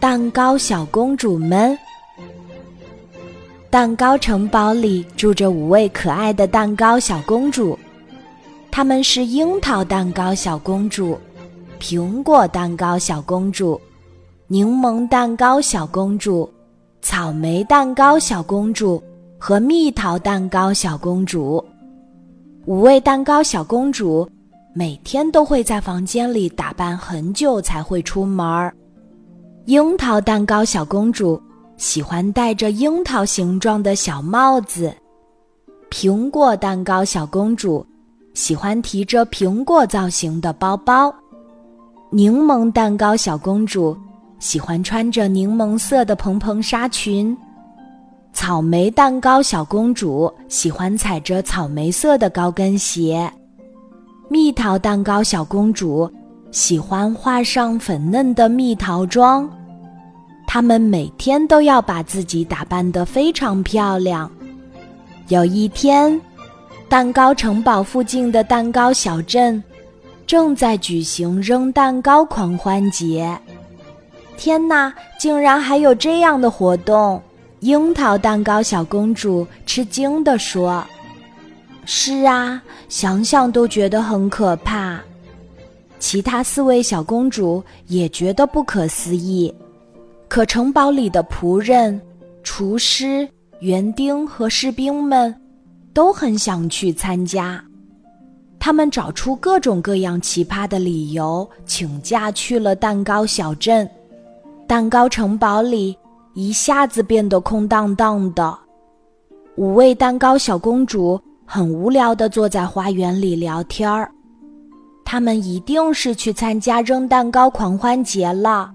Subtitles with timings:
[0.00, 1.76] 蛋糕小公主们。
[3.70, 7.76] 蛋糕城堡里住着五位可爱的蛋糕小公主，
[8.70, 11.18] 她们是樱桃蛋糕小公主、
[11.80, 13.80] 苹果蛋糕小公主、
[14.46, 16.48] 柠檬蛋糕小公主、
[17.02, 19.02] 草莓蛋糕小公主
[19.38, 21.64] 和蜜桃蛋糕小公主。
[22.66, 24.28] 五位蛋糕小公主
[24.72, 28.72] 每天都会在房间里打扮很久才会出门儿。
[29.66, 31.40] 樱桃蛋糕小公主。
[31.76, 34.94] 喜欢戴着樱桃形状的小帽子，
[35.90, 37.84] 苹果蛋糕小公主
[38.32, 41.12] 喜欢提着苹果造型的包包，
[42.10, 43.96] 柠檬蛋糕小公主
[44.38, 47.36] 喜欢穿着柠檬色的蓬蓬纱裙，
[48.32, 53.28] 草莓蛋糕小公主喜欢踩着草莓色的高跟鞋，
[54.30, 56.08] 蜜桃蛋糕小公主
[56.52, 59.50] 喜欢画上粉嫩的蜜桃妆。
[60.54, 64.30] 他们每天都要把自己打扮得非常漂亮。
[65.26, 66.20] 有一天，
[66.88, 69.60] 蛋糕城堡附近的蛋糕小镇
[70.28, 73.36] 正在举行扔蛋糕狂欢节。
[74.36, 77.20] 天哪，竟然还有这样的活动！
[77.58, 80.86] 樱桃蛋糕小公主吃惊地说
[81.84, 85.00] ：“是啊，想想都觉得很可怕。”
[85.98, 89.52] 其他四位小公主也觉得不可思议。
[90.34, 92.00] 可城堡里的仆人、
[92.42, 93.28] 厨师、
[93.60, 95.32] 园丁和士兵们
[95.92, 97.64] 都很想去参加。
[98.58, 103.88] 他们找出各种各样奇葩的理由，请假去了蛋糕小镇。
[104.66, 105.96] 蛋糕城堡里
[106.34, 108.58] 一下子变得空荡荡的。
[109.54, 114.10] 五位蛋糕小公主很无聊地坐在花园里聊天儿。
[115.04, 118.74] 他们一定是去参加扔蛋糕狂欢节了。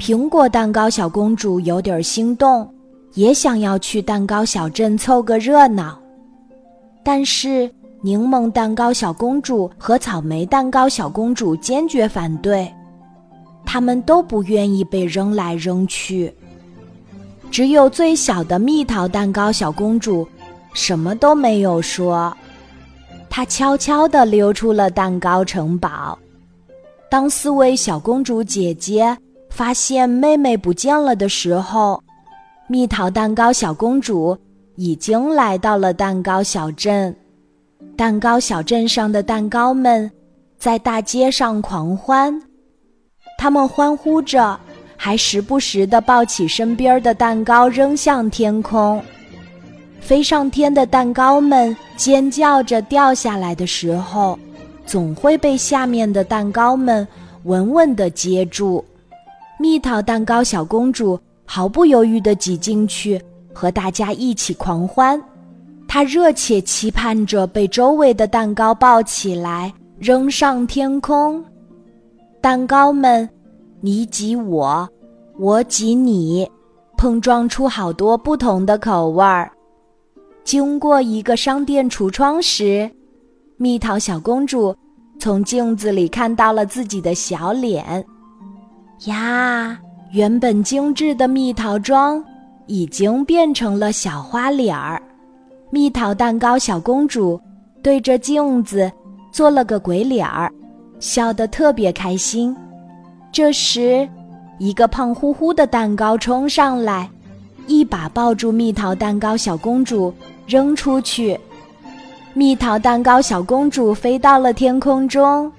[0.00, 2.66] 苹果蛋糕小公主有点心动，
[3.12, 6.00] 也想要去蛋糕小镇凑个热闹。
[7.04, 7.70] 但是
[8.00, 12.72] 柠檬蛋糕小公主和草莓蛋糕小公主坚决反对，
[13.66, 16.34] 他们都不愿意被扔来扔去。
[17.50, 20.26] 只有最小的蜜桃蛋糕小公主
[20.72, 22.34] 什么都没有说，
[23.28, 26.18] 她悄悄地溜出了蛋糕城堡。
[27.10, 29.14] 当四位小公主姐姐。
[29.50, 32.02] 发现妹妹不见了的时候，
[32.66, 34.36] 蜜桃蛋糕小公主
[34.76, 37.14] 已经来到了蛋糕小镇。
[37.96, 40.10] 蛋糕小镇上的蛋糕们
[40.58, 42.40] 在大街上狂欢，
[43.36, 44.58] 他们欢呼着，
[44.96, 49.02] 还时不时地抱起身边的蛋糕扔向天空。
[50.00, 54.38] 飞上天的蛋糕们尖叫着掉下来的时候，
[54.86, 57.06] 总会被下面的蛋糕们
[57.44, 58.82] 稳稳地接住。
[59.60, 63.20] 蜜桃蛋糕小公主毫不犹豫地挤进去，
[63.52, 65.22] 和大家一起狂欢。
[65.86, 71.44] 她热切期盼着被周围的蛋糕抱起来，扔上天空。
[72.40, 73.28] 蛋糕们，
[73.82, 74.88] 你挤我，
[75.38, 76.50] 我挤你，
[76.96, 79.52] 碰撞出好多不同的口味儿。
[80.42, 82.90] 经过一个商店橱窗时，
[83.58, 84.74] 蜜桃小公主
[85.18, 88.02] 从镜子里看到了自己的小脸。
[89.06, 89.78] 呀，
[90.12, 92.22] 原本精致的蜜桃妆
[92.66, 95.00] 已经变成了小花脸儿。
[95.70, 97.40] 蜜桃蛋糕小公主
[97.82, 98.92] 对着镜子
[99.32, 100.52] 做了个鬼脸儿，
[100.98, 102.54] 笑得特别开心。
[103.32, 104.06] 这时，
[104.58, 107.08] 一个胖乎乎的蛋糕冲上来，
[107.66, 110.12] 一把抱住蜜桃蛋糕小公主，
[110.46, 111.40] 扔出去。
[112.34, 115.50] 蜜桃蛋糕小公主飞到了天空中。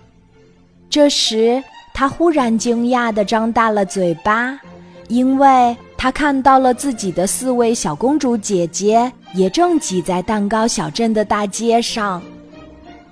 [0.91, 1.63] 这时。
[1.94, 4.59] 她忽然惊讶地张大了嘴巴，
[5.07, 12.22] 因为她看到了自己的四位小公主姐姐也正挤在蛋糕小镇的大街上。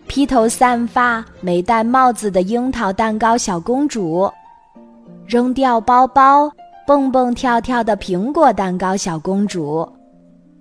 [0.08, 4.28] 披头散发、没戴帽子的樱桃蛋糕小公主，
[5.28, 6.52] 扔掉包包、
[6.88, 9.88] 蹦蹦跳跳的苹果蛋糕小公主，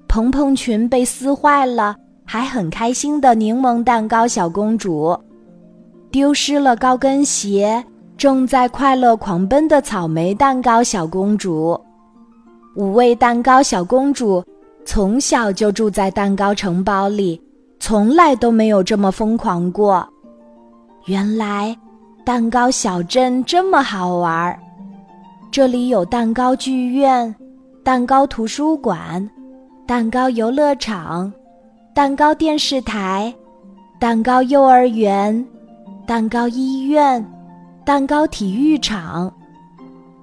[0.07, 5.19] 蓬蓬裙被撕坏了还很开心的柠檬蛋糕小公主，
[6.11, 7.83] 丢失了高跟鞋。
[8.19, 11.81] 正在快乐狂奔的草莓蛋糕小公主，
[12.75, 14.45] 五位蛋糕小公主
[14.85, 17.41] 从小就住在蛋糕城堡里，
[17.79, 20.05] 从来都没有这么疯狂过。
[21.07, 21.77] 原来，
[22.25, 24.59] 蛋糕小镇这么好玩，
[25.53, 27.33] 这里有蛋糕剧院、
[27.85, 29.31] 蛋糕图书馆、
[29.87, 31.33] 蛋糕游乐场、
[31.95, 33.33] 蛋糕电视台、
[34.01, 35.47] 蛋糕幼儿园、
[36.05, 37.25] 蛋糕医院。
[37.89, 39.33] 蛋糕体育场，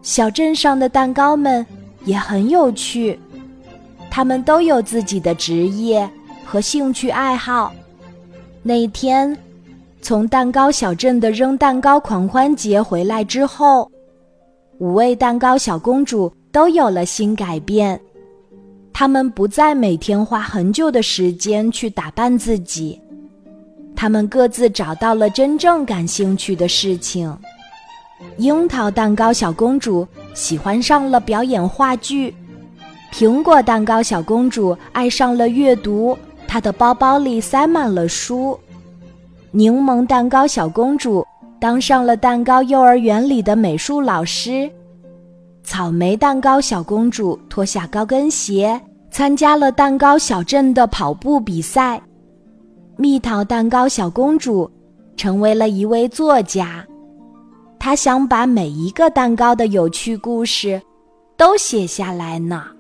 [0.04, 1.66] 小镇上的蛋糕们
[2.04, 3.20] 也很有趣，
[4.08, 6.08] 他们都有自己的职业
[6.46, 7.74] 和兴趣爱好。
[8.62, 9.36] 那一天，
[10.00, 13.92] 从蛋糕小镇的扔蛋糕狂欢节回来之后，
[14.78, 18.00] 五位蛋糕小公主都有了新改变。
[18.94, 23.02] 她们不再每天花很久的时间去打扮自己，
[23.96, 27.36] 她们各自找到了真正感兴趣的事情。
[28.38, 32.34] 樱桃蛋糕小公主喜欢上了表演话剧，
[33.12, 36.18] 苹果蛋糕小公主爱上了阅读，
[36.48, 38.58] 她的包包里塞满了书。
[39.52, 41.26] 柠檬蛋糕小公主
[41.60, 44.70] 当上了蛋糕幼儿园里的美术老师，
[45.64, 48.80] 草莓蛋糕小公主脱下高跟鞋
[49.12, 52.02] 参加了蛋糕小镇的跑步比赛，
[52.98, 54.70] 蜜桃蛋糕小公主
[55.16, 56.86] 成为了一位作家。
[57.86, 60.82] 他想把每一个蛋糕的有趣故事
[61.38, 62.75] 都写下来呢。